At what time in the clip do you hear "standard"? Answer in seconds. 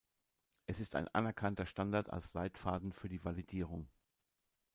1.67-2.09